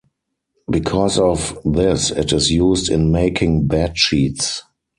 Because 0.67 1.19
of 1.19 1.59
this 1.63 2.09
it 2.09 2.33
is 2.33 2.49
used 2.49 2.89
in 2.89 3.11
making 3.11 3.67
bed 3.67 3.99
sheets. 3.99 4.63